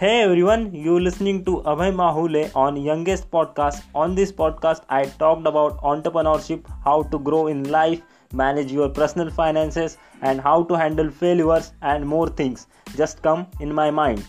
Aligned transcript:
Hey 0.00 0.22
everyone, 0.22 0.74
you 0.74 0.98
listening 0.98 1.44
to 1.44 1.56
Abhay 1.70 1.88
Mahule 1.94 2.50
on 2.56 2.78
Youngest 2.82 3.30
Podcast. 3.30 3.82
On 3.94 4.14
this 4.14 4.32
podcast, 4.32 4.80
I 4.88 5.04
talked 5.04 5.46
about 5.46 5.76
entrepreneurship, 5.82 6.64
how 6.82 7.02
to 7.02 7.18
grow 7.18 7.48
in 7.48 7.64
life, 7.64 8.00
manage 8.32 8.72
your 8.72 8.88
personal 8.88 9.28
finances, 9.28 9.98
and 10.22 10.40
how 10.40 10.62
to 10.62 10.74
handle 10.74 11.10
failures 11.10 11.72
and 11.82 12.06
more 12.06 12.28
things. 12.28 12.66
Just 12.96 13.20
come 13.20 13.46
in 13.60 13.74
my 13.74 13.90
mind. 13.90 14.24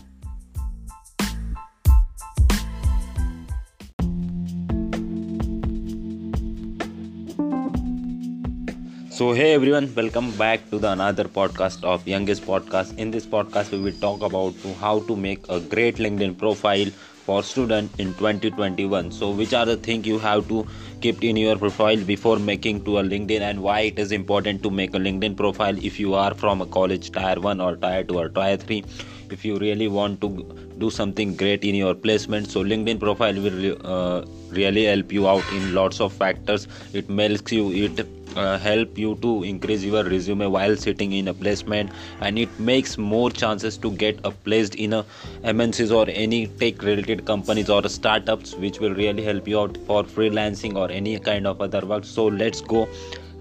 So 9.22 9.32
hey 9.34 9.52
everyone, 9.54 9.88
welcome 9.94 10.32
back 10.36 10.68
to 10.70 10.80
the 10.80 10.90
another 10.90 11.24
podcast 11.34 11.84
of 11.84 12.08
Youngest 12.08 12.42
Podcast. 12.44 12.98
In 12.98 13.12
this 13.12 13.24
podcast, 13.24 13.70
we 13.70 13.78
will 13.78 13.98
talk 14.00 14.20
about 14.20 14.52
how 14.80 14.98
to 15.10 15.14
make 15.14 15.44
a 15.48 15.60
great 15.60 15.98
LinkedIn 15.98 16.36
profile 16.38 16.90
for 17.26 17.44
student 17.44 17.92
in 18.00 18.14
2021. 18.14 19.12
So 19.12 19.30
which 19.30 19.54
are 19.54 19.64
the 19.64 19.76
things 19.76 20.08
you 20.08 20.18
have 20.18 20.48
to 20.48 20.66
keep 21.00 21.22
in 21.22 21.36
your 21.36 21.56
profile 21.56 22.02
before 22.02 22.40
making 22.40 22.84
to 22.86 22.98
a 22.98 23.04
LinkedIn 23.04 23.42
and 23.42 23.62
why 23.62 23.78
it 23.92 24.00
is 24.00 24.10
important 24.10 24.60
to 24.64 24.70
make 24.70 24.92
a 24.92 24.98
LinkedIn 24.98 25.36
profile 25.36 25.78
if 25.78 26.00
you 26.00 26.14
are 26.14 26.34
from 26.34 26.60
a 26.60 26.66
college 26.66 27.12
tier 27.12 27.38
1 27.38 27.60
or 27.60 27.76
tier 27.76 28.02
2 28.02 28.18
or 28.18 28.28
tier 28.28 28.56
3 28.56 28.84
if 29.30 29.44
you 29.44 29.56
really 29.58 29.86
want 29.86 30.20
to 30.20 30.30
do 30.78 30.90
something 30.90 31.36
great 31.36 31.62
in 31.64 31.74
your 31.74 31.94
placement 31.94 32.50
so 32.50 32.62
linkedin 32.62 32.98
profile 33.00 33.34
will 33.44 33.76
uh, 33.84 34.22
really 34.50 34.84
help 34.84 35.12
you 35.12 35.28
out 35.28 35.52
in 35.52 35.72
lots 35.74 36.00
of 36.00 36.12
factors 36.12 36.66
it 36.92 37.08
makes 37.08 37.52
you 37.52 37.70
it 37.72 38.04
uh, 38.36 38.58
help 38.58 38.98
you 38.98 39.14
to 39.22 39.42
increase 39.42 39.82
your 39.82 40.04
resume 40.04 40.46
while 40.46 40.76
sitting 40.76 41.12
in 41.12 41.28
a 41.28 41.34
placement 41.34 41.90
and 42.20 42.38
it 42.38 42.60
makes 42.60 42.96
more 42.98 43.30
chances 43.30 43.76
to 43.78 43.90
get 43.90 44.18
a 44.24 44.30
placed 44.30 44.74
in 44.74 44.92
a 44.92 45.04
mncs 45.44 45.94
or 45.94 46.06
any 46.10 46.46
tech 46.46 46.82
related 46.82 47.24
companies 47.24 47.68
or 47.70 47.88
startups 47.88 48.54
which 48.54 48.80
will 48.80 48.94
really 48.94 49.22
help 49.22 49.46
you 49.48 49.60
out 49.60 49.76
for 49.86 50.02
freelancing 50.04 50.76
or 50.76 50.90
any 50.90 51.18
kind 51.18 51.46
of 51.46 51.60
other 51.60 51.84
work. 51.86 52.04
So 52.04 52.26
let's 52.26 52.60
go 52.60 52.88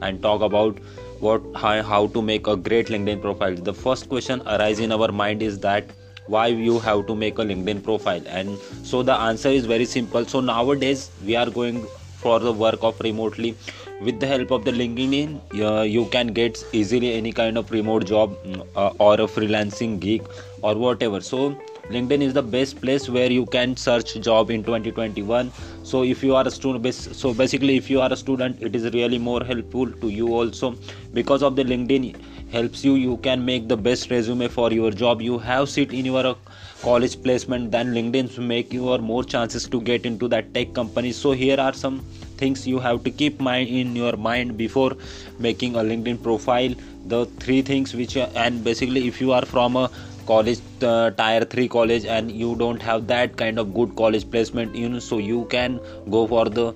and 0.01 0.21
talk 0.21 0.41
about 0.41 0.79
what 1.19 1.41
how, 1.55 1.81
how 1.83 2.07
to 2.07 2.21
make 2.21 2.47
a 2.47 2.55
great 2.55 2.87
linkedin 2.87 3.21
profile. 3.21 3.55
The 3.55 3.73
first 3.73 4.09
question 4.09 4.41
arises 4.47 4.79
in 4.79 4.91
our 4.91 5.11
mind 5.11 5.41
is 5.41 5.59
that 5.59 5.85
why 6.27 6.47
you 6.47 6.79
have 6.79 7.07
to 7.07 7.15
make 7.15 7.39
a 7.39 7.43
linkedin 7.43 7.83
profile? 7.83 8.21
And 8.27 8.57
so 8.83 9.03
the 9.03 9.13
answer 9.13 9.49
is 9.49 9.65
very 9.65 9.85
simple. 9.85 10.25
So 10.25 10.39
nowadays 10.39 11.09
we 11.25 11.35
are 11.35 11.49
going 11.49 11.85
for 12.23 12.39
the 12.39 12.51
work 12.51 12.83
of 12.83 12.99
remotely. 12.99 13.55
With 14.01 14.19
the 14.19 14.27
help 14.27 14.51
of 14.51 14.63
the 14.65 14.71
linkedin 14.71 15.39
uh, 15.61 15.81
you 15.81 16.05
can 16.05 16.27
get 16.27 16.63
easily 16.71 17.13
any 17.13 17.31
kind 17.31 17.57
of 17.57 17.69
remote 17.71 18.05
job 18.05 18.35
uh, 18.75 18.91
or 18.99 19.13
a 19.13 19.27
freelancing 19.35 19.99
gig 19.99 20.23
or 20.61 20.75
whatever. 20.75 21.21
So 21.21 21.55
linkedin 21.89 22.21
is 22.21 22.33
the 22.33 22.41
best 22.41 22.81
place 22.81 23.09
where 23.09 23.31
you 23.31 23.45
can 23.45 23.75
search 23.75 24.15
job 24.21 24.49
in 24.49 24.63
2021 24.63 25.51
so 25.83 26.03
if 26.03 26.23
you 26.23 26.35
are 26.35 26.47
a 26.47 26.51
student 26.51 26.93
so 26.93 27.33
basically 27.33 27.75
if 27.75 27.89
you 27.89 27.99
are 27.99 28.11
a 28.13 28.15
student 28.15 28.61
it 28.61 28.75
is 28.75 28.83
really 28.93 29.17
more 29.17 29.43
helpful 29.43 29.91
to 30.03 30.09
you 30.09 30.33
also. 30.33 30.75
Because 31.13 31.43
of 31.43 31.55
the 31.55 31.63
linkedin 31.63 32.15
helps 32.51 32.83
you. 32.83 32.95
You 32.95 33.17
can 33.17 33.43
make 33.45 33.67
the 33.67 33.77
best 33.77 34.11
resume 34.11 34.47
for 34.47 34.71
your 34.71 34.91
job. 34.91 35.21
You 35.21 35.39
have 35.39 35.69
sit 35.69 35.93
in 35.93 36.05
your 36.05 36.35
college 36.81 37.21
placement 37.23 37.71
then 37.71 37.93
linkedin 37.93 38.37
make 38.51 38.73
you 38.73 38.97
more 38.97 39.23
chances 39.23 39.67
to 39.69 39.81
get 39.81 40.05
into 40.05 40.27
that 40.27 40.53
tech 40.53 40.73
company. 40.73 41.11
So 41.11 41.31
here 41.31 41.59
are 41.59 41.73
some 41.73 41.99
things 42.37 42.67
you 42.67 42.79
have 42.79 43.03
to 43.03 43.11
keep 43.11 43.39
mind 43.39 43.69
in 43.69 43.95
your 43.95 44.17
mind 44.17 44.57
before 44.57 44.93
making 45.39 45.75
a 45.75 45.79
linkedin 45.79 46.21
profile. 46.21 46.73
The 47.05 47.25
three 47.39 47.61
things 47.61 47.93
which 47.93 48.17
and 48.17 48.63
basically 48.63 49.07
if 49.07 49.21
you 49.21 49.31
are 49.31 49.45
from 49.45 49.75
a 49.75 49.89
college 50.25 50.59
uh, 50.83 51.11
tier 51.11 51.43
3 51.43 51.67
college 51.67 52.05
and 52.05 52.31
you 52.31 52.55
don't 52.55 52.81
have 52.81 53.07
that 53.07 53.37
kind 53.37 53.59
of 53.59 53.73
good 53.73 53.95
college 53.95 54.29
placement 54.29 54.75
you 54.75 54.89
know 54.89 54.99
so 54.99 55.17
you 55.17 55.45
can 55.49 55.79
go 56.09 56.27
for 56.27 56.45
the 56.45 56.73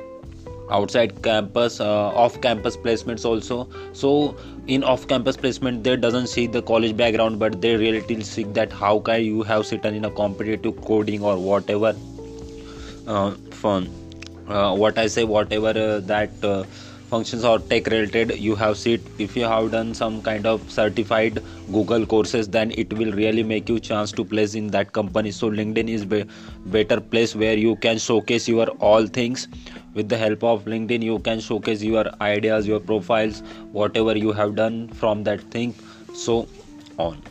outside 0.69 1.21
campus 1.23 1.79
uh, 1.79 2.09
off 2.09 2.39
campus 2.41 2.75
placements 2.77 3.25
also. 3.25 3.67
So 3.93 4.35
in 4.67 4.83
off 4.83 5.07
campus 5.07 5.37
placement 5.37 5.83
they 5.83 5.95
doesn't 5.95 6.27
see 6.27 6.47
the 6.47 6.61
college 6.61 6.97
background 6.97 7.37
but 7.39 7.61
they 7.61 7.75
really 7.75 8.21
see 8.23 8.43
that 8.43 8.71
how 8.73 8.99
can 8.99 9.23
you 9.23 9.43
have 9.43 9.65
sitting 9.65 9.95
in 9.95 10.05
a 10.05 10.11
competitive 10.11 10.79
coding 10.81 11.21
or 11.21 11.37
whatever 11.37 11.95
uh, 13.07 13.31
fun 13.51 13.87
uh, 14.47 14.75
what 14.75 14.97
i 14.97 15.05
say 15.05 15.23
whatever 15.23 15.69
uh, 15.69 15.99
that 15.99 16.31
uh, 16.43 16.63
functions 17.09 17.45
or 17.45 17.59
tech 17.59 17.85
related 17.87 18.35
you 18.39 18.55
have 18.55 18.75
seen 18.77 18.99
if 19.19 19.35
you 19.37 19.43
have 19.43 19.71
done 19.71 19.93
some 19.93 20.21
kind 20.21 20.47
of 20.47 20.71
certified 20.71 21.41
google 21.71 22.05
courses 22.13 22.49
then 22.49 22.71
it 22.71 22.91
will 22.93 23.11
really 23.11 23.43
make 23.43 23.69
you 23.69 23.79
chance 23.79 24.11
to 24.11 24.25
place 24.25 24.55
in 24.55 24.67
that 24.67 24.91
company. 24.91 25.31
So 25.31 25.51
linkedin 25.51 25.87
is 25.87 26.05
be- 26.05 26.25
better 26.65 26.99
place 26.99 27.35
where 27.35 27.55
you 27.55 27.75
can 27.75 27.99
showcase 27.99 28.47
your 28.47 28.67
all 28.89 29.05
things 29.05 29.47
with 29.95 30.09
the 30.09 30.17
help 30.17 30.43
of 30.43 30.65
linkedin 30.65 31.01
you 31.01 31.19
can 31.19 31.39
showcase 31.39 31.81
your 31.81 32.05
ideas 32.21 32.67
your 32.67 32.79
profiles 32.79 33.41
whatever 33.71 34.15
you 34.17 34.31
have 34.31 34.55
done 34.55 34.87
from 34.89 35.23
that 35.23 35.41
thing. 35.51 35.73
So 36.13 36.47
on 36.97 37.21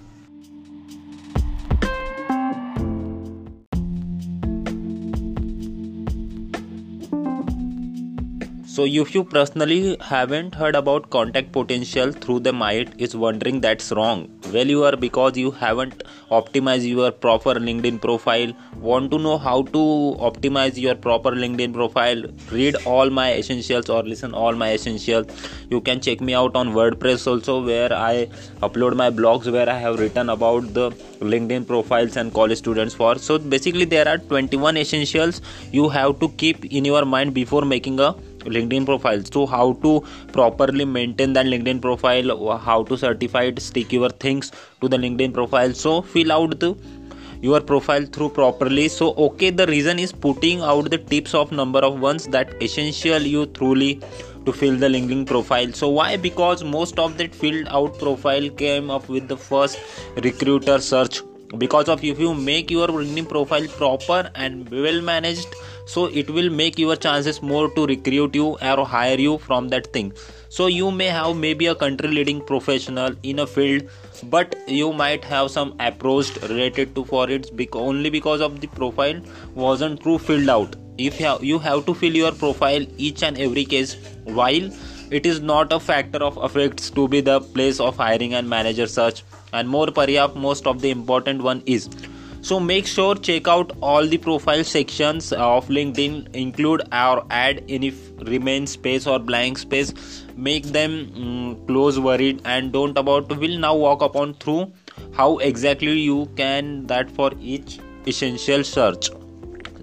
So 8.74 8.84
if 8.84 9.14
you 9.14 9.22
personally 9.22 9.96
haven't 10.00 10.52
heard 10.52 10.74
about 10.74 11.08
contact 11.08 11.52
potential 11.52 12.10
through 12.10 12.40
the 12.40 12.52
might 12.52 13.00
is 13.00 13.14
wondering 13.14 13.60
that's 13.60 13.92
wrong. 13.92 14.28
Well 14.52 14.66
you 14.66 14.82
are 14.82 14.96
because 14.96 15.36
you 15.36 15.52
haven't 15.52 16.02
optimized 16.38 16.88
your 16.88 17.12
proper 17.12 17.54
LinkedIn 17.54 18.00
profile. 18.00 18.52
Want 18.80 19.12
to 19.12 19.20
know 19.20 19.38
how 19.38 19.62
to 19.76 19.84
optimize 20.30 20.76
your 20.76 20.96
proper 20.96 21.30
LinkedIn 21.30 21.72
profile? 21.72 22.24
Read 22.50 22.74
all 22.84 23.10
my 23.10 23.34
essentials 23.34 23.88
or 23.88 24.02
listen 24.02 24.34
all 24.34 24.56
my 24.64 24.72
essentials. 24.72 25.28
You 25.70 25.80
can 25.80 26.00
check 26.00 26.20
me 26.20 26.34
out 26.34 26.56
on 26.56 26.74
WordPress 26.74 27.28
also 27.28 27.64
where 27.64 27.92
I 27.92 28.26
upload 28.60 28.96
my 28.96 29.08
blogs 29.08 29.52
where 29.52 29.70
I 29.70 29.78
have 29.78 30.00
written 30.00 30.30
about 30.30 30.74
the 30.74 30.90
LinkedIn 31.20 31.68
profiles 31.68 32.16
and 32.16 32.34
college 32.34 32.58
students 32.58 32.92
for. 32.92 33.18
So 33.18 33.38
basically 33.38 33.84
there 33.84 34.08
are 34.08 34.18
21 34.18 34.76
essentials 34.76 35.42
you 35.70 35.88
have 35.90 36.18
to 36.18 36.28
keep 36.30 36.64
in 36.64 36.84
your 36.84 37.04
mind 37.04 37.34
before 37.34 37.64
making 37.64 38.00
a 38.00 38.16
linkedin 38.44 38.86
profile. 38.86 39.22
So 39.32 39.46
how 39.46 39.72
to 39.84 40.02
properly 40.32 40.84
maintain 40.84 41.32
that 41.34 41.46
linkedin 41.46 41.80
profile 41.80 42.58
how 42.58 42.82
to 42.84 42.96
certify 42.96 43.44
it 43.44 43.60
stick 43.60 43.92
your 43.92 44.10
things 44.10 44.52
to 44.80 44.88
the 44.88 44.96
linkedin 44.96 45.32
profile. 45.32 45.72
So 45.72 46.02
fill 46.02 46.32
out 46.32 46.60
the 46.60 46.76
your 47.40 47.60
profile 47.60 48.06
through 48.06 48.30
properly. 48.30 48.88
So 48.88 49.14
okay 49.14 49.50
the 49.50 49.66
reason 49.66 49.98
is 49.98 50.12
putting 50.12 50.60
out 50.62 50.90
the 50.90 50.98
tips 50.98 51.34
of 51.34 51.52
number 51.52 51.80
of 51.80 52.00
ones 52.00 52.26
that 52.28 52.62
essential 52.62 53.22
you 53.22 53.46
truly 53.46 54.00
to 54.46 54.52
fill 54.52 54.76
the 54.76 54.88
linkedin 54.88 55.26
profile. 55.26 55.72
So 55.72 55.88
why? 55.88 56.16
Because 56.16 56.64
most 56.64 56.98
of 56.98 57.18
that 57.18 57.34
filled 57.34 57.68
out 57.68 57.98
profile 57.98 58.48
came 58.50 58.90
up 58.90 59.08
with 59.08 59.28
the 59.28 59.36
first 59.36 59.78
recruiter 60.16 60.78
search. 60.78 61.22
Because 61.58 61.88
of 61.88 62.02
if 62.02 62.18
you 62.18 62.34
make 62.34 62.70
your 62.70 62.88
linkedin 62.88 63.28
profile 63.28 63.66
proper 63.68 64.30
and 64.34 64.68
well 64.70 65.00
managed 65.00 65.54
so 65.86 66.06
it 66.06 66.30
will 66.30 66.50
make 66.50 66.78
your 66.78 66.96
chances 66.96 67.42
more 67.42 67.68
to 67.70 67.86
recruit 67.86 68.34
you 68.34 68.56
or 68.60 68.86
hire 68.86 69.18
you 69.18 69.38
from 69.38 69.68
that 69.68 69.92
thing. 69.92 70.12
So 70.48 70.66
you 70.66 70.90
may 70.90 71.06
have 71.06 71.36
maybe 71.36 71.66
a 71.66 71.74
country 71.74 72.08
leading 72.08 72.40
professional 72.40 73.14
in 73.22 73.40
a 73.40 73.46
field 73.46 73.88
but 74.30 74.54
you 74.68 74.92
might 74.92 75.24
have 75.24 75.50
some 75.50 75.74
approach 75.80 76.36
related 76.42 76.94
to 76.94 77.04
for 77.04 77.28
it 77.30 77.50
only 77.72 78.10
because 78.10 78.40
of 78.40 78.60
the 78.60 78.66
profile 78.68 79.20
wasn't 79.54 80.00
true 80.00 80.18
filled 80.18 80.48
out. 80.48 80.76
If 80.96 81.18
you 81.18 81.26
have, 81.26 81.42
you 81.42 81.58
have 81.58 81.86
to 81.86 81.94
fill 81.94 82.14
your 82.14 82.32
profile 82.32 82.86
each 82.96 83.22
and 83.22 83.36
every 83.36 83.64
case 83.64 83.96
while 84.24 84.70
it 85.10 85.26
is 85.26 85.40
not 85.40 85.72
a 85.72 85.80
factor 85.80 86.18
of 86.18 86.36
affects 86.36 86.90
to 86.90 87.08
be 87.08 87.20
the 87.20 87.40
place 87.40 87.80
of 87.80 87.96
hiring 87.96 88.34
and 88.34 88.48
manager 88.48 88.86
search. 88.86 89.22
And 89.52 89.68
more 89.68 89.88
perhaps 89.88 90.34
most 90.34 90.66
of 90.66 90.80
the 90.80 90.90
important 90.90 91.42
one 91.42 91.62
is 91.66 91.88
so 92.48 92.60
make 92.60 92.86
sure 92.86 93.14
check 93.14 93.48
out 93.48 93.70
all 93.80 94.06
the 94.06 94.18
profile 94.18 94.62
sections 94.70 95.32
of 95.32 95.68
linkedin 95.68 96.16
include 96.34 96.82
or 96.92 97.24
add 97.30 97.64
any 97.68 97.90
remain 98.26 98.66
space 98.66 99.06
or 99.06 99.18
blank 99.18 99.56
space. 99.56 99.94
Make 100.36 100.64
them 100.64 101.10
um, 101.16 101.66
close 101.66 101.98
worried 101.98 102.42
and 102.44 102.70
don't 102.70 102.98
about 102.98 103.34
will 103.38 103.58
now 103.58 103.74
walk 103.74 104.02
upon 104.02 104.34
through. 104.34 104.72
How 105.14 105.38
exactly 105.38 105.98
you 105.98 106.26
can 106.36 106.86
that 106.86 107.10
for 107.10 107.30
each 107.40 107.78
essential 108.06 108.62
search 108.62 109.08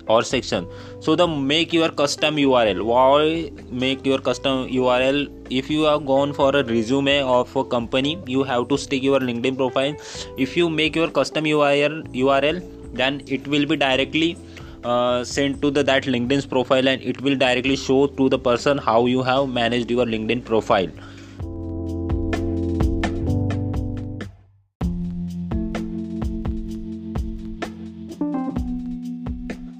or 0.08 0.22
section. 0.22 0.68
So 1.00 1.16
the 1.16 1.28
make 1.28 1.74
your 1.74 1.90
custom 1.90 2.36
url 2.36 2.84
why 2.84 3.52
make 3.72 4.06
your 4.06 4.20
custom 4.20 4.68
url 4.68 5.41
if 5.60 5.70
you 5.70 5.84
have 5.84 6.06
gone 6.06 6.34
for 6.34 6.50
a 6.56 6.64
resume 6.64 7.22
of 7.22 7.56
a 7.56 7.64
company 7.64 8.18
you 8.26 8.44
have 8.44 8.68
to 8.70 8.78
stick 8.78 9.04
your 9.04 9.20
linkedin 9.20 9.58
profile. 9.58 9.96
If 10.38 10.56
you 10.56 10.70
make 10.70 10.96
your 10.96 11.10
custom 11.10 11.46
url 11.46 12.64
then 12.94 13.22
it 13.28 13.48
will 13.48 13.66
be 13.66 13.76
directly 13.76 14.38
uh, 14.84 15.24
sent 15.24 15.62
to 15.62 15.72
the 15.72 15.84
that 15.84 16.04
linkedin's 16.04 16.46
profile 16.46 16.88
and 16.88 17.02
it 17.02 17.22
will 17.22 17.36
directly 17.36 17.76
show 17.76 18.08
to 18.08 18.30
the 18.30 18.40
person 18.40 18.78
how 18.78 19.06
you 19.06 19.24
have 19.24 19.50
managed 19.50 19.92
your 19.92 20.06
linkedin 20.06 20.44
profile. 20.44 20.90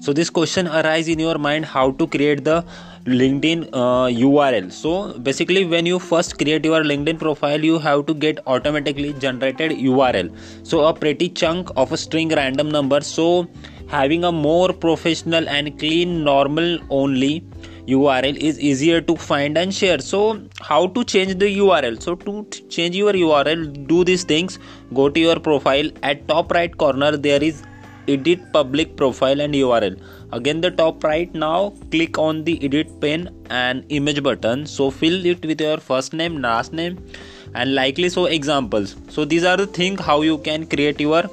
So 0.00 0.12
this 0.12 0.30
question 0.30 0.66
arise 0.66 1.06
in 1.06 1.20
your 1.20 1.38
mind 1.38 1.64
how 1.64 1.92
to 1.92 2.06
create 2.08 2.42
the 2.44 2.64
linkedin 3.06 3.68
uh, 3.72 4.06
url 4.06 4.70
so 4.70 5.12
basically 5.18 5.64
when 5.64 5.84
you 5.84 5.98
first 5.98 6.38
create 6.38 6.64
your 6.64 6.84
linkedin 6.84 7.18
profile 7.18 7.64
you 7.64 7.78
have 7.78 8.06
to 8.06 8.14
get 8.14 8.38
automatically 8.46 9.12
generated 9.14 9.72
url 9.72 10.30
so 10.62 10.84
a 10.86 10.94
pretty 10.94 11.28
chunk 11.28 11.70
of 11.76 11.92
a 11.92 11.96
string 11.96 12.28
random 12.28 12.70
number. 12.70 13.00
So 13.00 13.48
having 13.88 14.24
a 14.24 14.32
more 14.32 14.72
professional 14.72 15.48
and 15.48 15.78
clean 15.78 16.24
normal 16.24 16.78
only 16.90 17.44
url 17.88 18.36
is 18.36 18.60
easier 18.60 19.00
to 19.00 19.16
find 19.16 19.58
and 19.58 19.74
share. 19.74 19.98
So 19.98 20.40
how 20.60 20.86
to 20.86 21.04
change 21.04 21.38
the 21.38 21.58
url 21.58 22.00
so 22.00 22.14
to 22.14 22.44
change 22.68 22.96
your 22.96 23.12
url 23.12 23.86
do 23.86 24.04
these 24.04 24.24
things. 24.24 24.58
Go 24.94 25.08
to 25.08 25.20
your 25.20 25.38
profile. 25.40 25.90
At 26.02 26.26
top 26.28 26.52
right 26.52 26.76
corner 26.76 27.16
there 27.16 27.42
is 27.42 27.62
edit 28.08 28.40
public 28.52 28.96
profile 28.96 29.40
and 29.40 29.54
url 29.54 29.96
again 30.32 30.60
the 30.60 30.70
top 30.70 31.04
right 31.04 31.34
now 31.34 31.72
click 31.90 32.18
on 32.18 32.42
the 32.44 32.54
edit 32.64 32.88
pane 33.00 33.28
and 33.50 33.84
image 33.90 34.22
button. 34.22 34.66
So 34.66 34.90
fill 34.90 35.26
it 35.26 35.44
with 35.44 35.60
your 35.60 35.78
first 35.78 36.12
name 36.12 36.40
last 36.40 36.72
name 36.72 36.98
and 37.54 37.74
likely 37.74 38.08
so 38.08 38.24
examples. 38.26 38.96
So 39.08 39.24
these 39.24 39.44
are 39.44 39.56
the 39.56 39.66
thing 39.66 39.98
how 39.98 40.22
you 40.22 40.38
can 40.38 40.66
create 40.66 41.00
your 41.00 41.24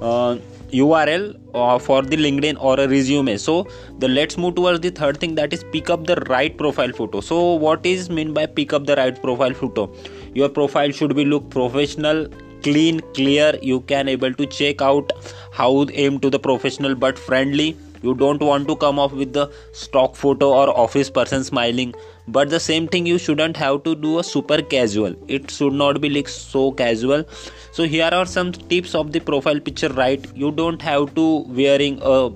uh, 0.00 0.38
url 0.72 1.38
uh, 1.54 1.78
for 1.78 2.02
the 2.02 2.16
linkedin 2.16 2.56
or 2.60 2.80
a 2.80 2.88
resume. 2.88 3.36
So 3.36 3.66
the 3.98 4.08
let's 4.08 4.38
move 4.38 4.54
towards 4.54 4.80
the 4.80 4.90
third 4.90 5.18
thing 5.18 5.34
that 5.34 5.52
is 5.52 5.64
pick 5.72 5.90
up 5.90 6.06
the 6.06 6.16
right 6.28 6.56
profile 6.56 6.92
photo. 6.92 7.20
So 7.20 7.54
what 7.54 7.84
is 7.84 8.08
mean 8.08 8.32
by 8.32 8.46
pick 8.46 8.72
up 8.72 8.86
the 8.86 8.96
right 8.96 9.20
profile 9.20 9.52
photo? 9.52 9.94
Your 10.34 10.48
profile 10.48 10.90
should 10.90 11.14
be 11.14 11.24
look 11.24 11.50
professional 11.50 12.26
clean 12.62 13.00
clear. 13.14 13.58
You 13.62 13.80
can 13.80 14.08
able 14.08 14.32
to 14.34 14.46
check 14.46 14.82
out 14.82 15.12
how 15.52 15.86
aim 15.92 16.20
to 16.20 16.30
the 16.30 16.38
professional 16.38 16.94
but 16.94 17.18
friendly. 17.18 17.76
You 18.02 18.14
don't 18.14 18.40
want 18.40 18.68
to 18.68 18.76
come 18.76 18.98
off 18.98 19.12
with 19.12 19.32
the 19.32 19.50
stock 19.72 20.16
photo 20.16 20.50
or 20.52 20.68
office 20.78 21.10
person 21.10 21.42
smiling. 21.42 21.94
But 22.28 22.50
the 22.50 22.60
same 22.60 22.88
thing 22.88 23.06
you 23.06 23.18
shouldn't 23.18 23.56
have 23.56 23.82
to 23.84 23.94
do 23.94 24.18
a 24.18 24.24
super 24.24 24.60
casual. 24.62 25.14
It 25.28 25.50
should 25.50 25.72
not 25.72 26.00
be 26.00 26.10
like 26.10 26.28
so 26.28 26.72
casual. 26.72 27.24
So 27.72 27.84
here 27.84 28.08
are 28.12 28.26
some 28.26 28.52
tips 28.52 28.94
of 28.94 29.12
the 29.12 29.20
profile 29.20 29.60
picture 29.60 29.88
right? 29.88 30.24
You 30.34 30.52
don't 30.52 30.82
have 30.82 31.14
to 31.14 31.38
wearing 31.48 31.98
a 32.02 32.30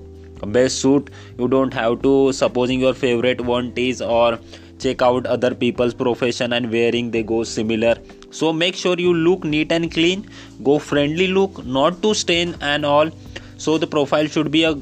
best 0.45 0.79
suit. 0.79 1.09
You 1.37 1.47
don't 1.47 1.73
have 1.73 2.01
to 2.01 2.33
supposing 2.33 2.79
your 2.79 2.93
favorite 2.93 3.41
one 3.41 3.71
is 3.75 4.01
or 4.01 4.39
check 4.79 5.01
out 5.01 5.25
other 5.27 5.53
people's 5.53 5.93
profession 5.93 6.53
and 6.53 6.71
wearing 6.71 7.11
they 7.11 7.21
go 7.21 7.43
similar 7.43 7.95
so 8.31 8.53
make 8.53 8.75
sure 8.75 8.95
you 8.97 9.13
look 9.13 9.43
neat 9.43 9.71
and 9.71 9.91
clean. 9.91 10.27
Go 10.63 10.79
friendly 10.79 11.27
look 11.27 11.65
not 11.65 12.01
too 12.01 12.13
stain 12.13 12.55
and 12.61 12.85
all. 12.85 13.11
So 13.57 13.77
the 13.77 13.87
profile 13.87 14.27
should 14.27 14.51
be 14.51 14.63
a 14.63 14.75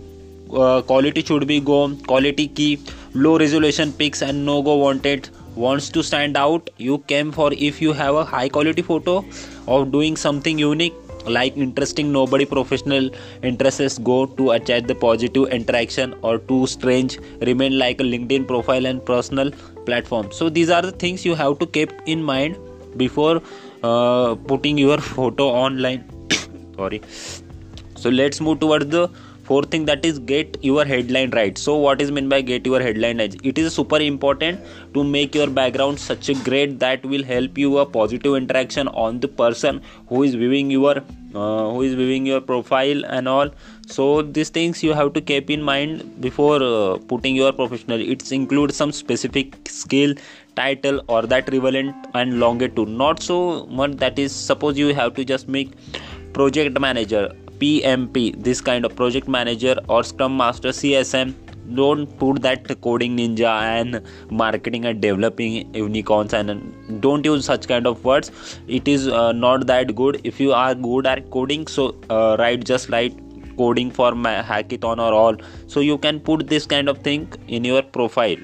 uh, 0.53 0.81
quality 0.81 1.23
should 1.23 1.47
be 1.47 1.59
go 1.59 1.95
quality 2.07 2.47
key. 2.47 2.79
Low 3.13 3.37
resolution 3.37 3.91
pics 3.91 4.21
and 4.21 4.45
no 4.45 4.61
go 4.61 4.75
wanted. 4.75 5.29
Wants 5.55 5.89
to 5.89 6.03
stand 6.03 6.37
out 6.37 6.69
you 6.77 6.99
came 6.99 7.31
for 7.31 7.51
if 7.53 7.81
you 7.81 7.91
have 7.91 8.15
a 8.15 8.23
high 8.23 8.47
quality 8.47 8.81
photo 8.81 9.25
of 9.67 9.91
doing 9.91 10.15
something 10.15 10.57
unique 10.57 10.93
like 11.25 11.57
interesting 11.57 12.13
nobody 12.13 12.45
professional 12.45 13.09
interests 13.43 13.97
go 13.97 14.25
to 14.25 14.51
attach 14.51 14.83
the 14.83 14.95
positive 14.95 15.49
interaction 15.49 16.15
or 16.21 16.37
too 16.37 16.65
strange 16.65 17.19
remain 17.41 17.77
like 17.77 17.99
a 17.99 18.03
linkedin 18.03 18.47
profile 18.47 18.85
and 18.85 19.05
personal 19.05 19.51
platform. 19.85 20.31
So 20.31 20.49
these 20.49 20.69
are 20.69 20.81
the 20.81 20.93
things 20.93 21.25
you 21.25 21.35
have 21.35 21.59
to 21.59 21.65
keep 21.65 21.91
in 22.05 22.23
mind 22.23 22.57
before 22.97 23.41
uh, 23.83 24.35
putting 24.35 24.77
your 24.77 24.97
photo 24.97 25.49
online. 25.49 26.03
Sorry. 26.75 27.01
So 27.95 28.09
let's 28.09 28.39
move 28.39 28.59
towards 28.59 28.87
the 28.87 29.09
fourth 29.49 29.71
thing 29.71 29.85
that 29.85 30.05
is 30.05 30.19
get 30.19 30.57
your 30.63 30.85
headline 30.85 31.31
right. 31.31 31.57
So 31.57 31.75
what 31.75 32.01
is 32.01 32.11
meant 32.11 32.29
by 32.29 32.41
get 32.41 32.65
your 32.65 32.79
headline 32.79 33.19
right? 33.19 33.35
It 33.43 33.57
is 33.57 33.73
super 33.73 33.99
important 33.99 34.59
to 34.93 35.03
make 35.03 35.35
your 35.35 35.47
background 35.47 35.99
such 35.99 36.29
a 36.29 36.35
great 36.49 36.79
that 36.79 37.05
will 37.05 37.23
help 37.23 37.57
you 37.57 37.79
a 37.79 37.85
positive 37.85 38.35
interaction 38.35 38.87
on 38.89 39.19
the 39.19 39.27
person 39.27 39.81
who 40.07 40.23
is 40.23 40.35
viewing 40.35 40.69
your 40.69 41.01
uh, 41.35 41.69
who 41.69 41.81
is 41.81 41.93
viewing 41.95 42.25
your 42.25 42.41
profile 42.41 43.05
and 43.05 43.27
all. 43.27 43.49
So 43.87 44.21
these 44.21 44.49
things 44.49 44.83
you 44.83 44.93
have 44.93 45.13
to 45.13 45.21
keep 45.21 45.49
in 45.49 45.61
mind 45.61 46.21
before 46.21 46.61
uh, 46.61 46.97
putting 47.07 47.35
your 47.35 47.51
professional. 47.51 47.99
It 47.99 48.31
includes 48.31 48.75
some 48.75 48.91
specific 48.91 49.55
skill 49.67 50.15
title 50.55 51.01
or 51.07 51.23
that 51.23 51.51
relevant 51.51 51.95
and 52.13 52.39
longitude. 52.39 52.89
Not 52.89 53.21
so 53.21 53.65
much 53.67 53.97
that 53.97 54.19
is 54.19 54.33
suppose 54.33 54.77
you 54.77 54.93
have 54.93 55.13
to 55.15 55.25
just 55.25 55.47
make 55.47 55.71
project 56.33 56.79
manager 56.79 57.31
PMP, 57.59 58.41
this 58.41 58.61
kind 58.61 58.85
of 58.85 58.95
project 58.95 59.27
manager 59.27 59.75
or 59.87 60.03
Scrum 60.03 60.35
Master, 60.35 60.69
CSM. 60.69 61.33
Don't 61.75 62.07
put 62.17 62.41
that 62.41 62.81
coding 62.81 63.17
ninja 63.17 63.61
and 63.61 64.01
marketing 64.31 64.85
and 64.85 65.01
developing 65.01 65.73
unicorns 65.75 66.33
and 66.33 67.01
don't 67.01 67.25
use 67.25 67.45
such 67.45 67.67
kind 67.67 67.85
of 67.85 68.03
words. 68.03 68.31
It 68.67 68.87
is 68.87 69.07
uh, 69.07 69.31
not 69.31 69.67
that 69.67 69.95
good. 69.95 70.21
If 70.23 70.39
you 70.39 70.53
are 70.53 70.75
good 70.75 71.05
at 71.05 71.29
coding, 71.31 71.67
so 71.67 71.95
uh, 72.09 72.35
write 72.39 72.65
just 72.65 72.89
like 72.89 73.13
coding 73.57 73.91
for 73.91 74.11
hackathon 74.13 74.97
or 74.97 75.13
all. 75.13 75.35
So 75.67 75.81
you 75.81 75.97
can 75.97 76.19
put 76.19 76.47
this 76.47 76.65
kind 76.65 76.89
of 76.89 76.99
thing 76.99 77.31
in 77.47 77.63
your 77.63 77.81
profile. 77.81 78.37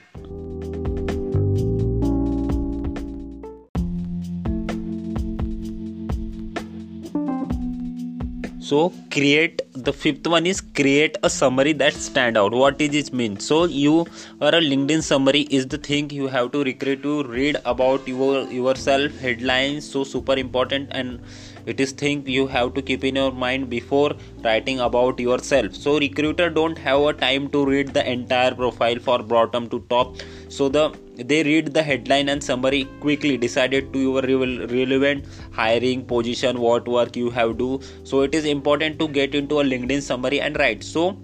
So 8.68 8.78
create 9.12 9.62
the 9.74 9.94
fifth 9.94 10.26
one 10.26 10.46
is 10.52 10.60
create 10.78 11.18
a 11.22 11.30
summary 11.30 11.74
that 11.74 11.94
stand 11.94 12.36
out. 12.36 12.52
What 12.52 12.82
is 12.82 12.96
it 12.96 13.14
mean? 13.14 13.40
So 13.40 13.66
you 13.66 14.08
or 14.42 14.48
a 14.48 14.62
linkedin 14.70 15.04
summary 15.04 15.42
is 15.52 15.68
the 15.68 15.78
thing 15.78 16.10
you 16.10 16.28
have 16.28 16.52
to 16.54 16.64
recreate 16.64 17.04
to 17.04 17.24
read 17.24 17.58
about 17.66 18.08
your 18.08 18.42
yourself 18.50 19.20
headlines 19.20 19.88
so 19.88 20.04
super 20.04 20.38
important 20.46 20.90
and 20.92 21.20
it 21.68 21.80
is 21.80 21.92
thing 21.92 22.26
you 22.28 22.48
have 22.48 22.74
to 22.74 22.82
keep 22.82 23.04
in 23.04 23.16
your 23.16 23.32
mind 23.32 23.70
before 23.70 24.12
writing 24.44 24.80
about 24.80 25.20
yourself. 25.20 25.76
So 25.76 26.00
recruiter 26.00 26.50
don't 26.50 26.78
have 26.78 27.02
a 27.02 27.14
time 27.14 27.50
to 27.50 27.66
read 27.66 27.94
the 27.94 28.10
entire 28.12 28.56
profile 28.56 29.00
for 29.00 29.22
bottom 29.22 29.70
to 29.70 29.80
top. 29.90 30.16
So 30.50 30.70
the 30.70 30.94
they 31.18 31.44
read 31.44 31.74
the 31.74 31.82
headline 31.82 32.30
and 32.30 32.44
summary 32.44 32.86
quickly 33.00 33.38
decided 33.38 33.94
to 33.94 34.00
your 34.00 34.22
relevant 34.22 35.26
hiring 35.56 36.06
position 36.06 36.60
what 36.60 36.88
work 36.88 37.16
you 37.16 37.30
have 37.30 37.58
do. 37.58 37.80
So 38.04 38.22
it 38.22 38.36
is 38.36 38.46
important 38.46 39.00
to 39.00 39.08
get 39.08 39.36
into 39.36 39.60
a 39.60 39.64
linkedin 39.64 40.02
summary 40.02 40.42
and 40.42 40.58
write. 40.58 40.84
So 40.84 41.18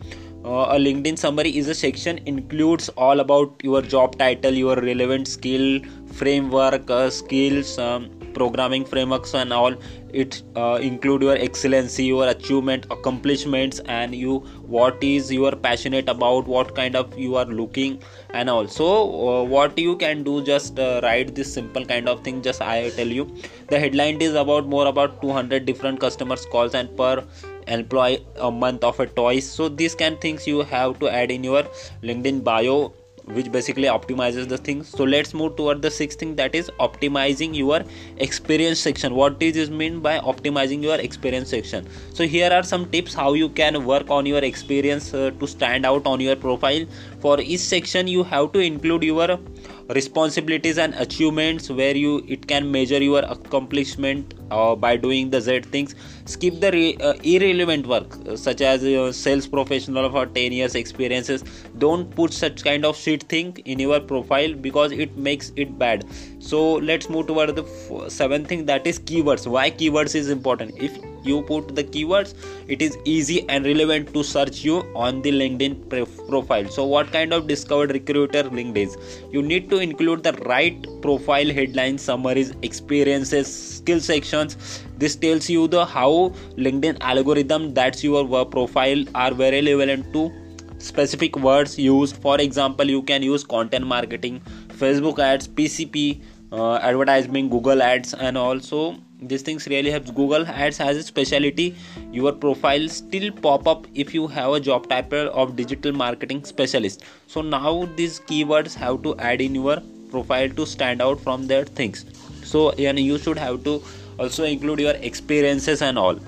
uh, 0.46 0.76
a 0.76 0.80
linkedin 0.80 1.18
summary 1.18 1.56
is 1.58 1.68
a 1.68 1.76
section 1.76 2.20
includes 2.26 2.90
all 2.90 3.20
about 3.20 3.54
your 3.64 3.82
job 3.82 4.18
title 4.18 4.54
your 4.54 4.76
relevant 4.76 5.28
skill 5.28 5.82
framework 6.14 6.90
uh, 6.90 7.10
skills 7.10 7.78
um, 7.78 8.10
programming 8.34 8.86
frameworks 8.86 9.34
and 9.34 9.54
all. 9.54 9.76
It 10.14 10.42
uh, 10.56 10.80
include 10.82 11.22
your 11.22 11.36
excellency 11.36 12.06
your 12.06 12.28
achievement 12.28 12.86
accomplishments 12.92 13.80
and 13.86 14.14
you 14.14 14.40
what 14.78 15.02
is 15.02 15.32
you 15.32 15.46
are 15.46 15.56
passionate 15.56 16.10
about 16.10 16.48
what 16.48 16.76
kind 16.76 16.98
of 16.98 17.18
you 17.18 17.36
are 17.38 17.46
looking 17.46 18.02
and 18.34 18.50
also 18.50 18.88
uh, 18.88 19.44
what 19.44 19.78
you 19.78 19.96
can 19.96 20.24
do 20.24 20.44
just 20.44 20.80
uh, 20.80 21.00
write 21.04 21.34
this 21.34 21.54
simple 21.54 21.86
kind 21.86 22.10
of 22.10 22.22
thing 22.26 22.42
just 22.42 22.62
i 22.62 22.90
tell 22.90 23.08
you. 23.08 23.26
The 23.70 23.80
headline 23.80 24.22
is 24.22 24.36
about 24.36 24.68
more 24.68 24.88
about 24.88 25.22
200 25.22 25.66
different 25.66 26.00
customers 26.02 26.46
calls 26.46 26.74
and 26.74 26.96
per 26.98 27.24
employee 27.68 28.26
a 28.38 28.52
month 28.52 28.84
of 28.84 29.00
a 29.00 29.06
toys. 29.06 29.50
So 29.50 29.70
these 29.70 29.96
kind 29.96 30.16
of 30.16 30.22
things 30.22 30.48
you 30.48 30.62
have 30.62 31.00
to 31.00 31.10
add 31.10 31.32
in 31.32 31.44
your 31.44 31.64
linkedin 32.04 32.44
bio 32.44 32.94
which 33.34 33.52
basically 33.52 33.84
optimizes 33.84 34.48
the 34.48 34.58
things. 34.58 34.88
So 34.90 35.04
let's 35.04 35.34
move 35.34 35.56
toward 35.56 35.82
the 35.82 35.92
sixth 35.92 36.20
thing 36.20 36.36
that 36.36 36.56
is 36.56 36.70
optimizing 36.80 37.56
your 37.56 37.82
experience 38.18 38.80
section. 38.80 39.16
What 39.16 39.40
does 39.40 39.54
this 39.54 39.70
mean 39.70 40.00
by 40.00 40.20
optimizing 40.20 40.84
your 40.84 40.96
experience 40.96 41.50
section? 41.50 41.88
So 42.14 42.26
here 42.26 42.52
are 42.52 42.64
some 42.64 42.90
tips 42.90 43.14
how 43.14 43.34
you 43.34 43.50
can 43.50 43.86
work 43.86 44.10
on 44.10 44.26
your 44.26 44.44
experience 44.44 45.14
uh, 45.14 45.32
to 45.40 45.48
stand 45.48 45.86
out 45.86 46.06
on 46.06 46.20
your 46.20 46.36
profile. 46.36 46.86
For 47.20 47.40
each 47.40 47.62
section 47.62 48.08
you 48.08 48.24
have 48.24 48.52
to 48.54 48.60
include 48.60 49.04
your 49.04 49.40
responsibilities 49.90 50.78
and 50.78 50.94
achievements 50.96 51.70
where 51.70 51.96
you 51.96 52.24
it 52.28 52.48
can 52.48 52.72
measure 52.72 53.02
your 53.02 53.24
accomplishment 53.24 54.34
uh, 54.52 54.76
by 54.76 54.96
doing 54.98 55.30
the 55.30 55.42
z 55.42 55.60
things 55.76 55.96
skip 56.26 56.60
the 56.60 56.72
re, 56.72 56.98
uh, 56.98 57.14
irrelevant 57.24 57.88
work 57.88 58.18
uh, 58.28 58.36
such 58.36 58.62
as 58.62 58.84
uh, 58.84 59.12
sales 59.12 59.48
professional 59.48 60.10
for 60.10 60.26
10 60.26 60.52
years 60.52 60.76
experiences. 60.76 61.44
Don't 61.78 62.10
put 62.16 62.34
such 62.34 62.64
kind 62.64 62.86
of 62.86 62.98
shit 62.98 63.24
thing 63.24 63.58
in 63.66 63.80
your 63.80 64.00
profile 64.00 64.54
because 64.54 64.92
it 64.92 65.18
makes 65.18 65.52
it 65.56 65.78
bad. 65.78 66.06
So 66.40 66.74
let's 66.74 67.10
move 67.10 67.28
toward 67.28 67.56
the 67.56 67.64
f- 67.64 68.12
seventh 68.12 68.48
thing 68.48 68.66
that 68.66 68.86
is 68.88 69.00
keywords. 69.00 69.48
Why 69.48 69.72
keywords 69.72 70.16
is 70.16 70.30
important? 70.30 70.76
If 70.78 70.98
you 71.24 71.42
put 71.44 71.76
the 71.76 71.84
keywords 71.84 72.34
it 72.68 72.82
is 72.82 72.98
easy 73.06 73.48
and 73.50 73.66
relevant 73.66 74.14
to 74.14 74.24
search 74.24 74.64
you 74.64 74.78
on 74.96 75.22
the 75.22 75.32
linkedin 75.32 75.76
profile. 76.30 76.68
So 76.70 76.86
what 76.86 77.12
kind 77.12 77.34
of 77.34 77.48
discovered 77.48 77.92
recruiter 77.92 78.44
linkedin 78.44 78.96
you 79.32 79.42
need 79.42 79.70
to 79.70 79.78
include 79.78 80.24
the 80.24 80.34
right 80.54 80.76
profile 81.02 81.50
headlines 81.50 82.02
summaries 82.02 82.54
experiences 82.62 83.48
skill 83.78 84.00
this 84.98 85.16
tells 85.16 85.50
you 85.50 85.68
the 85.68 85.86
how 85.86 86.34
linkedin 86.58 86.98
algorithm 87.02 87.74
that's 87.74 88.04
your 88.04 88.46
profile 88.46 89.04
are 89.16 89.34
very 89.34 89.62
relevant 89.62 90.12
to 90.14 90.32
specific 90.80 91.36
words 91.38 91.78
used. 91.78 92.18
For 92.18 92.40
example 92.42 92.90
you 92.90 93.04
can 93.04 93.22
use 93.22 93.44
content 93.44 93.86
marketing 93.86 94.42
facebook 94.70 95.20
ads 95.20 95.48
pcp 95.48 96.22
uh, 96.52 96.76
advertisement 96.78 97.52
google 97.52 97.82
ads 97.82 98.14
and 98.14 98.38
also 98.38 98.98
these 99.22 99.44
things 99.44 99.68
really 99.68 99.92
helps. 99.92 100.10
Google 100.10 100.46
ads 100.48 100.78
has 100.78 100.98
a 100.98 101.04
specialty 101.04 101.76
your 102.12 102.32
profile 102.32 102.88
still 102.90 103.32
pop 103.32 103.68
up 103.68 103.86
if 103.94 104.14
you 104.14 104.28
have 104.28 104.54
a 104.54 104.60
job 104.60 104.90
title 104.90 105.30
of 105.34 105.56
digital 105.56 105.92
marketing 105.92 106.44
specialist. 106.44 107.04
So 107.28 107.42
now 107.42 107.88
these 107.96 108.20
keywords 108.22 108.74
have 108.74 109.04
to 109.04 109.16
add 109.18 109.42
in 109.42 109.56
your 109.56 109.78
profile 110.10 110.50
to 110.50 110.66
stand 110.66 111.02
out 111.02 111.20
from 111.22 111.48
their 111.48 111.66
things. 111.66 112.06
So 112.44 112.72
and 112.72 113.00
you 113.00 113.20
should 113.20 113.38
have 113.38 113.64
to 113.66 113.84
also 114.22 114.44
include 114.44 114.80
your 114.80 114.94
experiences 115.10 115.82
and 115.82 115.98
all. 115.98 116.20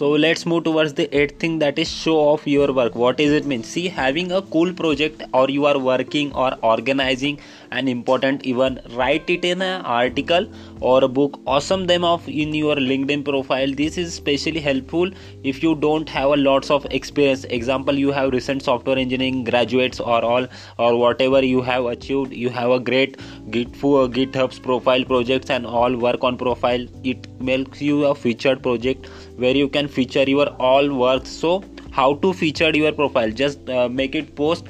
So 0.00 0.08
let's 0.08 0.46
move 0.46 0.64
towards 0.64 0.94
the 0.94 1.04
eighth 1.14 1.38
thing 1.38 1.58
that 1.58 1.78
is 1.78 1.90
show 1.90 2.16
off 2.16 2.46
your 2.46 2.72
work. 2.72 2.94
What 2.94 3.18
does 3.18 3.32
it 3.32 3.44
mean? 3.44 3.62
See 3.62 3.86
having 3.86 4.32
a 4.32 4.40
cool 4.40 4.72
project 4.72 5.22
or 5.34 5.50
you 5.50 5.66
are 5.66 5.78
working 5.78 6.32
or 6.32 6.52
organizing 6.62 7.38
an 7.70 7.86
important 7.86 8.46
event 8.46 8.80
write 8.92 9.28
it 9.28 9.44
in 9.44 9.60
an 9.60 9.82
article 9.82 10.48
or 10.80 11.04
a 11.04 11.08
book 11.08 11.40
awesome 11.46 11.86
them 11.86 12.04
off 12.04 12.28
in 12.28 12.54
your 12.54 12.76
linkedin 12.76 13.24
profile. 13.24 13.72
This 13.72 13.98
is 13.98 14.08
especially 14.08 14.60
helpful 14.60 15.10
if 15.44 15.62
you 15.62 15.74
don't 15.74 16.08
have 16.08 16.30
a 16.30 16.36
lots 16.36 16.70
of 16.70 16.86
experience. 16.90 17.44
Example 17.44 17.94
you 17.94 18.12
have 18.12 18.32
recent 18.32 18.62
software 18.62 18.98
engineering 18.98 19.44
graduates 19.44 20.00
or 20.00 20.24
all 20.24 20.46
or 20.78 20.96
whatever 20.96 21.44
you 21.44 21.62
have 21.62 21.84
achieved. 21.86 22.32
You 22.32 22.50
have 22.50 22.70
a 22.70 22.80
great 22.80 23.18
git 23.50 23.74
for 23.76 24.08
github's 24.08 24.58
profile 24.58 25.04
projects 25.04 25.50
and 25.50 25.66
all 25.66 25.96
work 25.96 26.24
on 26.24 26.36
profile. 26.36 26.86
It 27.04 27.28
makes 27.40 27.82
you 27.82 28.06
a 28.06 28.14
featured 28.14 28.62
project 28.62 29.06
where 29.36 29.56
you 29.56 29.68
can 29.68 29.88
feature 29.88 30.24
your 30.24 30.48
all 30.70 30.92
work 30.94 31.26
so 31.26 31.64
how 31.90 32.14
to 32.14 32.32
feature 32.32 32.70
your 32.70 32.92
profile? 32.92 33.30
Just 33.30 33.68
uh, 33.68 33.88
make 33.88 34.14
it 34.14 34.34
post 34.36 34.66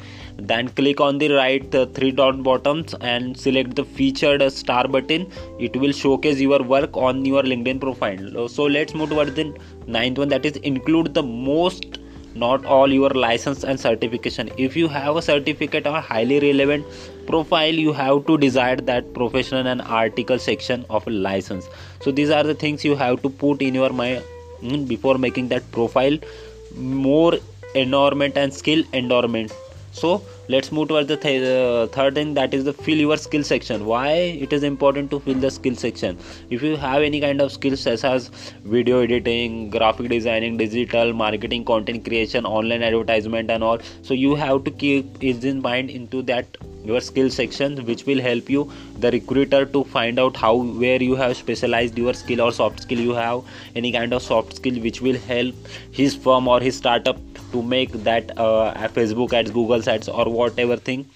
then 0.49 0.68
click 0.68 1.00
on 1.00 1.18
the 1.18 1.28
right 1.30 1.75
uh, 1.75 1.87
three 1.87 2.11
dot 2.11 2.42
buttons 2.42 2.94
and 3.00 3.37
select 3.37 3.76
the 3.76 3.85
featured 3.85 4.42
uh, 4.42 4.50
star 4.50 4.87
button. 4.88 5.30
It 5.59 5.76
will 5.76 5.92
showcase 5.92 6.40
your 6.40 6.62
work 6.62 6.97
on 6.97 7.25
your 7.25 7.42
linkedin 7.42 7.80
profile. 7.80 8.49
So 8.49 8.64
let's 8.64 8.94
move 8.94 9.11
towards 9.11 9.35
the 9.35 9.54
ninth 9.87 10.18
one 10.18 10.28
that 10.28 10.47
is 10.47 10.56
include 10.56 11.14
the 11.14 11.23
most 11.23 11.99
not 12.35 12.64
all 12.64 12.92
your 12.92 13.11
license 13.11 13.64
and 13.64 13.78
certification. 13.78 14.50
If 14.56 14.76
you 14.76 14.88
have 14.88 15.16
a 15.16 15.23
certificate 15.23 15.87
or 15.87 16.00
highly 16.00 16.38
relevant 16.40 16.87
profile 17.26 17.75
you 17.75 17.92
have 17.92 18.26
to 18.26 18.38
decide 18.38 18.87
that 18.87 19.12
professional 19.14 19.66
and 19.66 19.82
article 19.82 20.38
section 20.38 20.85
of 20.90 21.06
a 21.06 21.11
license. 21.11 21.68
So 22.00 22.11
these 22.11 22.30
are 22.30 22.44
the 22.44 22.54
things 22.54 22.85
you 22.85 22.94
have 22.97 23.23
to 23.23 23.30
put 23.30 23.62
in 23.62 23.75
your 23.75 23.90
mind 23.90 24.23
hmm, 24.61 24.85
before 24.85 25.18
making 25.18 25.49
that 25.49 25.70
profile. 25.73 26.18
More 26.76 27.35
environment 27.75 28.37
and 28.37 28.54
skill 28.54 28.85
environment 28.92 29.52
so 30.00 30.23
let's 30.50 30.73
move 30.73 30.88
towards 30.88 31.07
the 31.07 31.16
th- 31.16 31.42
uh, 31.49 31.87
third 31.97 32.16
thing 32.16 32.35
that 32.35 32.52
is 32.52 32.64
the 32.64 32.73
fill 32.73 32.99
your 32.99 33.16
skill 33.16 33.45
section. 33.45 33.85
Why 33.87 34.09
it 34.47 34.52
is 34.52 34.64
important 34.64 35.11
to 35.12 35.21
fill 35.21 35.35
the 35.45 35.50
skill 35.50 35.76
section? 35.76 36.19
If 36.50 36.62
you 36.62 36.76
have 36.76 37.02
any 37.02 37.21
kind 37.21 37.40
of 37.40 37.52
skills 37.52 37.80
such 37.83 38.02
as 38.04 38.30
video 38.64 39.00
editing 39.00 39.71
graphic 39.71 40.09
designing 40.09 40.57
digital 40.57 41.12
marketing 41.12 41.64
content 41.64 42.04
creation 42.04 42.45
online 42.45 42.83
advertisement 42.83 43.50
and 43.50 43.62
all 43.62 43.78
so 44.02 44.14
you 44.14 44.35
have 44.35 44.64
to 44.64 44.71
keep 44.71 45.23
it 45.23 45.45
in 45.45 45.62
mind 45.62 45.90
into 45.90 46.23
that 46.23 46.57
your 46.85 47.00
skill 47.00 47.30
section 47.30 47.76
which 47.87 48.04
will 48.07 48.21
help 48.21 48.49
you 48.49 48.71
the 48.99 49.11
recruiter 49.11 49.64
to 49.66 49.85
find 49.85 50.19
out 50.19 50.37
how 50.37 50.54
where 50.85 51.02
you 51.02 51.14
have 51.14 51.37
specialized 51.37 51.99
your 51.99 52.14
skill 52.14 52.40
or 52.40 52.52
soft 52.52 52.80
skill 52.83 52.99
you 52.99 53.12
have 53.12 53.42
any 53.76 53.92
kind 53.92 54.14
of 54.14 54.23
soft 54.23 54.57
skill 54.57 54.80
which 54.80 55.00
will 55.00 55.19
help 55.33 55.54
his 55.90 56.14
firm 56.14 56.49
or 56.49 56.61
his 56.61 56.76
startup 56.76 57.19
to 57.52 57.62
make 57.62 57.92
that 58.04 58.30
uh, 58.38 58.73
facebook 58.97 59.33
ads 59.33 59.50
google 59.50 59.88
ads 59.88 60.09
or 60.09 60.25
whatever 60.40 60.76
thing 60.88 61.06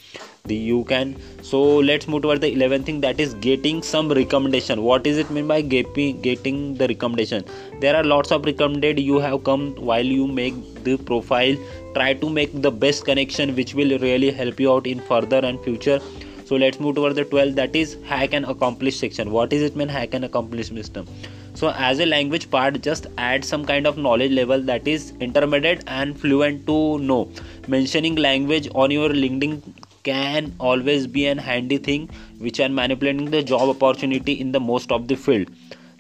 the 0.50 0.56
you 0.70 0.84
can. 0.88 1.12
So 1.50 1.58
let's 1.90 2.06
move 2.06 2.22
toward 2.22 2.42
the 2.42 2.48
11th 2.54 2.84
thing 2.88 3.00
that 3.04 3.20
is 3.24 3.32
getting 3.46 3.82
some 3.82 4.10
recommendation. 4.18 4.82
What 4.82 5.06
is 5.06 5.16
it 5.22 5.30
mean 5.30 5.46
by 5.52 5.62
getting 5.62 6.74
the 6.80 6.88
recommendation? 6.88 7.46
There 7.80 7.96
are 7.96 8.04
lots 8.04 8.30
of 8.30 8.44
recommended 8.44 9.00
you 9.00 9.20
have 9.20 9.44
come 9.44 9.74
while 9.76 10.04
you 10.04 10.26
make 10.26 10.58
the 10.84 10.98
profile. 10.98 11.56
Try 11.94 12.12
to 12.24 12.28
make 12.28 12.60
the 12.66 12.70
best 12.70 13.06
connection 13.06 13.56
which 13.56 13.72
will 13.74 13.98
really 14.00 14.30
help 14.42 14.60
you 14.60 14.70
out 14.74 14.86
in 14.86 15.00
further 15.00 15.38
and 15.38 15.64
future. 15.68 15.98
So 16.44 16.56
let's 16.56 16.78
move 16.78 16.96
toward 16.96 17.14
the 17.14 17.24
12th 17.24 17.54
that 17.54 17.74
is 17.74 17.96
hack 18.04 18.34
and 18.34 18.44
accomplish 18.44 18.98
section. 18.98 19.30
What 19.30 19.54
is 19.54 19.62
it 19.62 19.76
mean 19.76 19.88
hack 19.88 20.12
and 20.12 20.26
accomplish 20.26 20.68
system 20.68 21.06
so 21.54 21.70
as 21.70 22.00
a 22.00 22.06
language 22.06 22.50
part 22.50 22.80
just 22.82 23.06
add 23.18 23.44
some 23.44 23.64
kind 23.64 23.87
of 23.87 23.96
knowledge 23.96 24.32
level 24.32 24.61
that 24.62 24.87
is 24.88 25.12
intermediate 25.20 25.84
and 25.87 26.18
fluent 26.18 26.66
to 26.66 26.99
know. 26.99 27.30
Mentioning 27.68 28.16
language 28.16 28.68
on 28.75 28.90
your 28.90 29.08
linkedin 29.08 29.62
can 30.02 30.54
always 30.61 31.06
be 31.06 31.26
an 31.26 31.38
handy 31.38 31.78
thing 31.78 32.08
which 32.38 32.61
are 32.61 32.68
manipulating 32.68 33.30
the 33.30 33.42
job 33.42 33.68
opportunity 33.68 34.32
in 34.32 34.52
the 34.52 34.61
most 34.61 34.92
of 34.92 35.08
the 35.08 35.16
field 35.16 35.49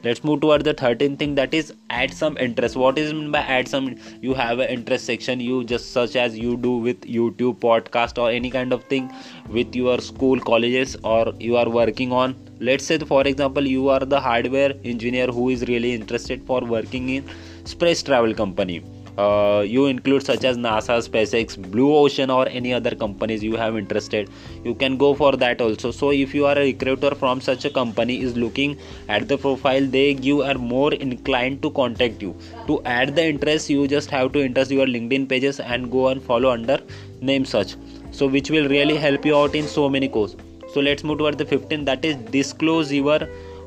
let's 0.04 0.22
move 0.22 0.40
toward 0.40 0.64
the 0.64 0.74
13th 0.74 1.18
thing 1.18 1.34
that 1.34 1.54
is 1.54 1.72
add 1.90 2.12
some 2.12 2.36
interest. 2.38 2.76
What 2.76 2.98
is 2.98 3.12
meant 3.12 3.32
by 3.32 3.40
add 3.40 3.68
some? 3.68 3.94
You 4.20 4.34
have 4.34 4.58
an 4.58 4.68
interest 4.68 5.06
section 5.06 5.40
you 5.40 5.64
just 5.64 5.92
such 5.92 6.16
as 6.16 6.38
you 6.38 6.56
do 6.56 6.76
with 6.76 7.00
youtube 7.02 7.58
podcast 7.60 8.18
or 8.22 8.30
any 8.30 8.50
kind 8.50 8.72
of 8.72 8.84
thing 8.84 9.12
with 9.48 9.74
your 9.74 9.98
school 10.00 10.40
colleges 10.40 10.96
or 11.04 11.32
you 11.38 11.56
are 11.56 11.68
working 11.68 12.12
on. 12.12 12.36
Let's 12.60 12.84
say 12.86 12.98
for 12.98 13.22
example 13.26 13.66
you 13.66 13.88
are 13.88 14.00
the 14.00 14.20
hardware 14.20 14.74
engineer 14.84 15.26
who 15.26 15.48
is 15.50 15.66
really 15.68 15.94
interested 15.94 16.46
for 16.46 16.60
working 16.60 17.08
in 17.08 17.24
space 17.64 18.02
travel 18.02 18.34
company 18.34 18.82
uh, 19.18 19.64
you 19.66 19.86
include 19.86 20.24
such 20.24 20.44
as 20.44 20.56
nasa 20.56 20.96
spacex 21.06 21.56
blue 21.70 21.94
ocean 21.94 22.30
or 22.30 22.48
any 22.48 22.72
other 22.72 22.94
companies 22.94 23.42
you 23.42 23.56
have 23.56 23.76
interested. 23.76 24.30
You 24.64 24.74
can 24.74 24.96
go 24.96 25.14
for 25.14 25.32
that 25.36 25.60
also. 25.60 25.90
So 25.90 26.10
if 26.10 26.34
you 26.34 26.46
are 26.46 26.56
a 26.56 26.64
recruiter 26.72 27.14
from 27.14 27.40
such 27.40 27.64
a 27.64 27.70
company 27.70 28.20
is 28.20 28.36
looking 28.36 28.78
at 29.08 29.28
the 29.28 29.38
profile 29.38 29.86
they 29.86 30.14
give 30.14 30.40
are 30.40 30.54
more 30.54 30.92
inclined 30.94 31.62
to 31.62 31.70
contact 31.70 32.22
you. 32.22 32.36
To 32.66 32.82
add 32.84 33.14
the 33.14 33.24
interest 33.24 33.70
you 33.70 33.86
just 33.86 34.10
have 34.10 34.32
to 34.32 34.42
interest 34.42 34.70
your 34.70 34.86
linkedin 34.86 35.28
pages 35.28 35.60
and 35.60 35.90
go 35.90 36.08
and 36.08 36.22
follow 36.22 36.50
under 36.50 36.80
name 37.20 37.44
search. 37.44 37.76
So 38.10 38.26
which 38.26 38.50
will 38.50 38.68
really 38.68 38.96
help 38.96 39.24
you 39.24 39.36
out 39.36 39.54
in 39.54 39.66
so 39.66 39.88
many 39.88 40.08
courses 40.08 40.40
so 40.74 40.80
let's 40.80 41.04
move 41.04 41.18
towards 41.18 41.36
the 41.36 41.44
15 41.44 41.84
that 41.84 42.04
is 42.04 42.16
disclose 42.36 42.92
your 42.92 43.20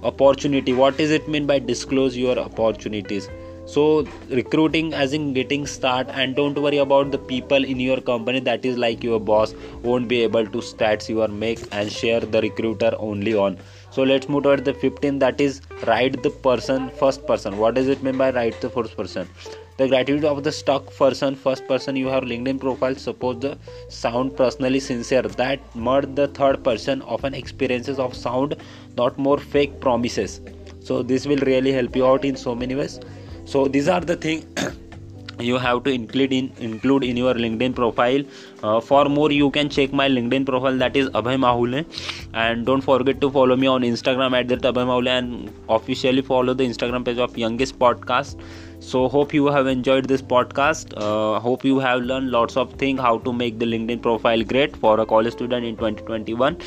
opportunity. 0.03 0.73
What 0.73 0.97
does 0.97 1.09
it 1.09 1.27
mean 1.29 1.45
by 1.47 1.59
disclose 1.59 2.17
your 2.17 2.37
opportunities 2.37 3.29
so 3.67 4.07
recruiting 4.29 4.93
as 4.93 5.11
in 5.11 5.33
getting 5.33 5.65
start 5.67 6.07
and 6.11 6.37
don't 6.37 6.57
worry 6.57 6.77
about 6.77 7.11
the 7.11 7.17
people 7.17 7.65
in 7.65 7.81
your 7.81 7.99
company. 7.99 8.39
That 8.39 8.63
is 8.63 8.77
like 8.77 9.03
your 9.03 9.19
boss 9.19 9.53
won't 9.83 10.07
be 10.07 10.23
able 10.23 10.45
to 10.45 10.59
stats 10.59 11.09
your 11.09 11.27
make 11.27 11.59
and 11.73 11.91
share 11.91 12.21
the 12.21 12.41
recruiter 12.41 12.93
only 12.97 13.35
on. 13.35 13.57
So 13.91 14.03
let's 14.03 14.29
move 14.29 14.43
toward 14.43 14.63
the 14.63 14.73
15 14.73 15.19
that 15.19 15.41
is 15.41 15.59
write 15.85 16.23
the 16.23 16.29
person 16.29 16.89
first 16.91 17.27
person. 17.27 17.57
What 17.57 17.75
does 17.75 17.89
it 17.89 18.01
mean 18.01 18.17
by 18.17 18.31
write 18.31 18.61
the 18.61 18.69
first 18.69 18.95
person? 18.95 19.27
The 19.75 19.89
gratitude 19.89 20.23
of 20.23 20.43
the 20.45 20.51
stock 20.53 20.85
person 20.95 21.35
first 21.35 21.67
person. 21.67 21.97
You 21.97 22.07
have 22.07 22.23
linkedin 22.23 22.61
profile. 22.61 22.95
Suppose 22.95 23.41
the 23.41 23.57
sound 23.89 24.37
personally 24.37 24.79
sincere. 24.79 25.23
That 25.23 25.75
murder 25.75 26.07
the 26.07 26.27
third 26.29 26.63
person 26.63 27.01
often 27.01 27.33
experiences 27.33 27.99
of 27.99 28.15
sound 28.15 28.55
not 28.95 29.17
more 29.17 29.37
fake 29.37 29.81
promises. 29.81 30.39
So 30.79 31.03
this 31.03 31.27
will 31.27 31.45
really 31.45 31.73
help 31.73 31.97
you 31.97 32.07
out 32.07 32.23
in 32.23 32.37
so 32.37 32.55
many 32.55 32.73
ways 32.73 32.99
so 33.47 33.67
these 33.67 33.87
are 33.87 34.01
the 34.01 34.15
things 34.15 34.45
you 35.39 35.57
have 35.57 35.83
to 35.83 35.91
include 35.91 36.33
in 36.33 36.51
include 36.57 37.03
in 37.03 37.15
your 37.15 37.33
linkedin 37.33 37.75
profile. 37.75 38.23
Uh, 38.63 38.79
for 38.81 39.05
more 39.05 39.31
you 39.31 39.49
can 39.51 39.69
check 39.69 39.93
my 39.93 40.07
linkedin 40.09 40.45
profile 40.45 40.77
that 40.77 40.97
is 41.01 41.09
abhay 41.19 41.35
mahule 41.43 41.85
and 42.33 42.65
don't 42.65 42.81
forget 42.81 43.21
to 43.21 43.29
follow 43.37 43.55
me 43.55 43.67
on 43.67 43.87
instagram 43.91 44.37
at 44.39 44.47
that 44.47 44.67
abhay 44.71 44.87
mahule 44.91 45.11
and 45.13 45.53
officially 45.77 46.25
follow 46.31 46.57
the 46.63 46.67
instagram 46.71 47.05
page 47.05 47.23
of 47.27 47.37
youngest 47.37 47.79
podcast. 47.79 48.43
So 48.79 49.07
hope 49.07 49.33
you 49.33 49.47
have 49.47 49.67
enjoyed 49.67 50.05
this 50.07 50.21
podcast. 50.21 50.93
Uh, 51.05 51.39
hope 51.39 51.63
you 51.63 51.79
have 51.79 52.01
learned 52.01 52.31
lots 52.31 52.57
of 52.57 52.73
things 52.73 52.99
how 52.99 53.17
to 53.19 53.33
make 53.33 53.59
the 53.59 53.65
linkedin 53.65 54.01
profile 54.01 54.43
great 54.43 54.75
for 54.75 54.99
a 54.99 55.05
college 55.05 55.33
student 55.33 55.65
in 55.65 55.75
2021 55.77 56.61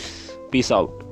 peace 0.50 0.72
out 0.72 1.09